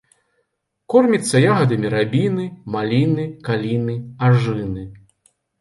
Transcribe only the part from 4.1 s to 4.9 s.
ажыны.